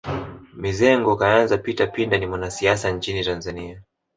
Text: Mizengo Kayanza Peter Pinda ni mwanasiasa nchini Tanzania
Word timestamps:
Mizengo 0.61 1.11
Kayanza 1.19 1.57
Peter 1.61 1.91
Pinda 1.91 2.17
ni 2.17 2.27
mwanasiasa 2.27 2.91
nchini 2.91 3.23
Tanzania 3.25 3.83